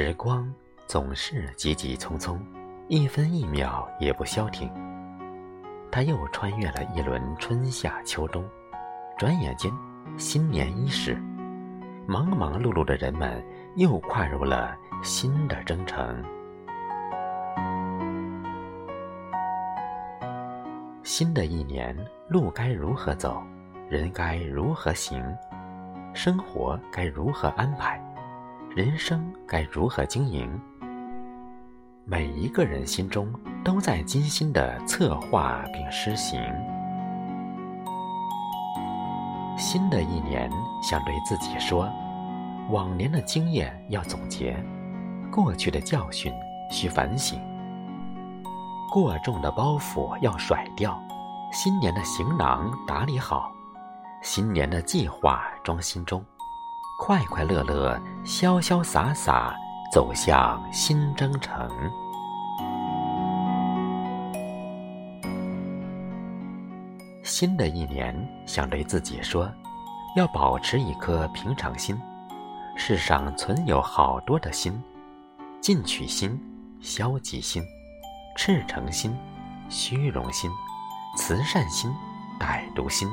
[0.00, 0.48] 时光
[0.86, 2.38] 总是急急匆匆，
[2.86, 4.70] 一分一秒也不消停。
[5.90, 8.48] 他又穿越了一轮春夏秋冬，
[9.16, 9.72] 转眼间，
[10.16, 11.20] 新年伊始，
[12.06, 16.24] 忙忙碌碌的人们又跨入了新的征程。
[21.02, 21.92] 新的一年，
[22.28, 23.42] 路该如何走？
[23.88, 25.20] 人该如何行？
[26.14, 28.00] 生活该如何安排？
[28.76, 30.48] 人生该如何经营？
[32.04, 33.32] 每一个人心中
[33.64, 36.38] 都在精心的策划并施行。
[39.56, 40.50] 新的一年，
[40.82, 41.88] 想对自己说：
[42.68, 44.54] 往年的经验要总结，
[45.32, 46.32] 过去的教训
[46.70, 47.40] 需反省。
[48.92, 51.00] 过重的包袱要甩掉，
[51.52, 53.50] 新年的行囊打理好，
[54.22, 56.24] 新年的计划装心中，
[57.00, 59.56] 快快乐乐、潇潇洒洒
[59.92, 61.70] 走向新征程。
[67.22, 68.12] 新的一年，
[68.46, 69.48] 想对自己说，
[70.16, 71.96] 要保持一颗平常心。
[72.74, 74.82] 世上存有好多的心，
[75.60, 76.38] 进取心、
[76.80, 77.62] 消极心。
[78.36, 79.16] 赤诚心、
[79.68, 80.50] 虚荣心、
[81.16, 81.94] 慈善心、
[82.40, 83.08] 歹毒心，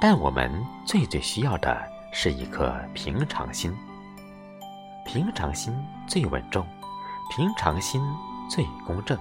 [0.00, 0.50] 但我们
[0.86, 3.70] 最最需要的是一颗平常心。
[5.04, 5.70] 平常心
[6.06, 6.66] 最稳重，
[7.30, 8.00] 平常心
[8.48, 9.18] 最公正，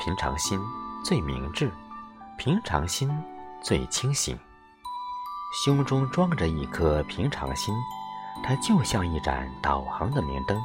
[0.00, 0.58] 平常心
[1.04, 1.70] 最明智，
[2.38, 3.10] 平常心
[3.60, 4.38] 最清醒。
[5.66, 7.74] 胸中装着一颗平常心，
[8.42, 10.58] 它就像一盏导航的明灯。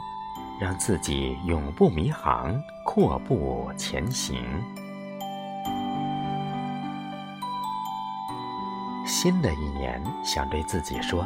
[0.62, 4.38] 让自己永不迷航，阔步前行。
[9.06, 11.26] 新的一年，想对自己说：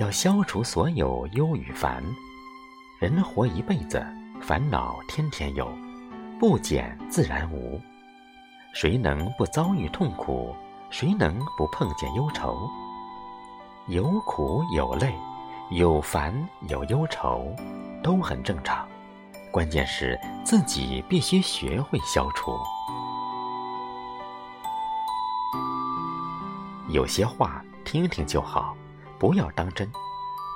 [0.00, 2.02] 要消除所有忧与烦。
[2.98, 4.02] 人活一辈子，
[4.40, 5.70] 烦恼天天有，
[6.38, 7.78] 不减自然无。
[8.72, 10.56] 谁能不遭遇痛苦？
[10.88, 12.66] 谁能不碰见忧愁？
[13.88, 15.14] 有苦有累，
[15.70, 16.34] 有烦
[16.70, 17.54] 有忧愁。
[18.02, 18.88] 都很正常，
[19.52, 22.58] 关键是自己必须学会消除。
[26.88, 28.74] 有些话听听就好，
[29.20, 29.86] 不要当真；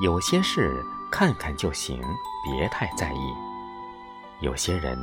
[0.02, 0.82] 有些事
[1.12, 2.02] 看看就行，
[2.42, 3.34] 别太在意；
[4.40, 4.98] 有些人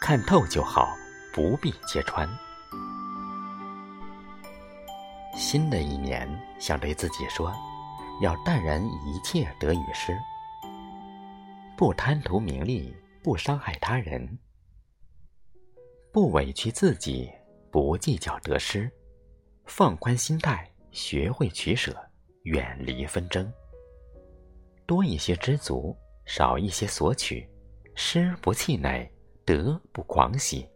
[0.00, 0.88] 看透就好，
[1.32, 2.28] 不必揭穿。
[5.36, 7.54] 新的一年，想对自己说：
[8.20, 10.18] 要淡然一切得与失。
[11.76, 12.92] 不贪图名利，
[13.22, 14.38] 不伤害他人，
[16.12, 17.30] 不委屈自己，
[17.70, 18.90] 不计较得失，
[19.66, 21.96] 放宽心态，学会取舍，
[22.44, 23.52] 远离纷争。
[24.86, 27.48] 多一些知足，少一些索取，
[27.94, 29.10] 失不气馁，
[29.44, 30.66] 得不狂喜，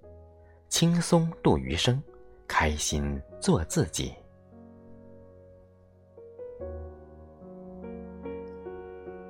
[0.69, 2.03] 轻松度余生，
[2.47, 4.15] 开心做自己。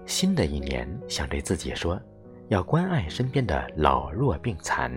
[0.07, 2.01] 新的一年，想对自己说：
[2.49, 4.91] 要关爱身边的老弱病残，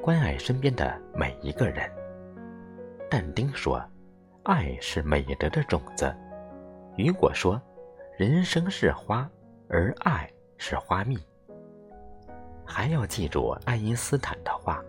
[0.00, 1.90] 关爱身边的每一个人。
[3.10, 3.82] 但丁说
[4.44, 6.14] ：“爱是美德的种子。”
[6.98, 7.62] 雨果说
[8.18, 9.30] ：“人生是花，
[9.68, 11.16] 而爱是花蜜。”
[12.66, 14.82] 还要记住爱因斯坦的话：“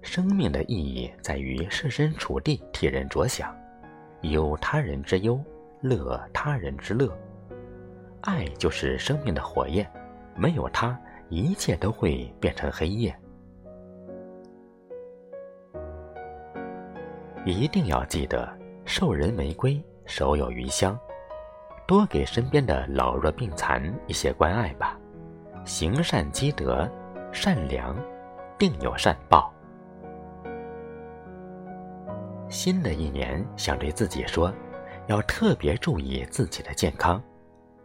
[0.00, 3.54] 生命的意义在于设身处地替人着想，
[4.22, 5.38] 忧他人之忧，
[5.82, 7.14] 乐他人之乐。”
[8.22, 9.86] 爱就是生命的火焰，
[10.34, 10.98] 没有它，
[11.28, 13.14] 一切都会变成黑夜。
[17.44, 18.48] 一定要记得，
[18.86, 20.98] 授人玫瑰，手有余香。
[21.92, 24.98] 多给身边的老弱病残一些关爱吧。
[25.66, 26.90] 行善积德，
[27.30, 27.94] 善良
[28.56, 29.52] 定有善报。
[32.48, 34.50] 新的一年，想对自己说，
[35.06, 37.22] 要特别注意自己的健康。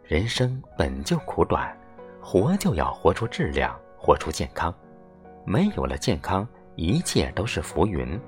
[0.04, 1.70] 人生本就苦短，
[2.18, 4.74] 活就要活出质量，活出健康。
[5.44, 8.18] 没有了健康，一切都是浮云。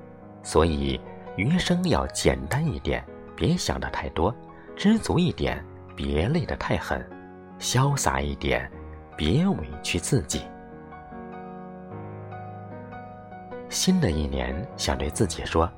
[0.42, 1.00] 所以
[1.38, 3.02] 余生要简单一点，
[3.34, 4.30] 别想的太多；
[4.76, 5.64] 知足一点，
[6.02, 6.98] 别累得太狠；
[7.58, 8.70] 潇洒一点，
[9.18, 10.40] 别委屈自己。
[13.68, 15.70] 新的一年，想对自己说：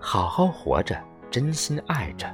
[0.00, 1.00] 好好活着，
[1.30, 2.26] 真心爱着。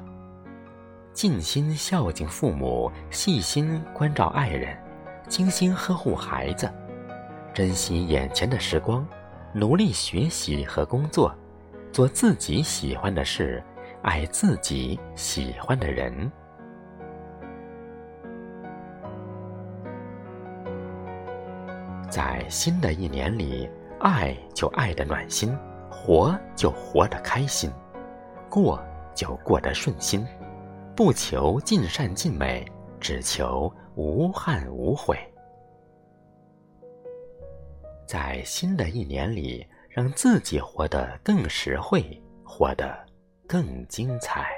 [1.12, 4.74] 尽心孝敬父母，细心关照爱人，
[5.28, 6.72] 精心呵护孩子，
[7.52, 9.06] 珍惜眼前的时光，
[9.52, 11.34] 努力学习和工作，
[11.92, 13.62] 做自己喜欢的事，
[14.00, 16.32] 爱自己喜欢的人。
[22.16, 23.68] 在新的一年里，
[24.00, 25.54] 爱就爱得暖心，
[25.90, 27.70] 活就活得开心，
[28.48, 28.82] 过
[29.14, 30.26] 就过得顺心，
[30.96, 32.66] 不求尽善尽美，
[32.98, 35.14] 只求无憾无悔。
[38.06, 42.98] 在新的一年里，让自己活得更实惠，活得
[43.46, 44.55] 更精彩。